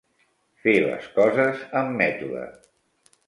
Fer 0.63 0.73
les 0.85 1.09
coses 1.17 1.61
amb 1.81 1.95
mètode. 2.01 2.47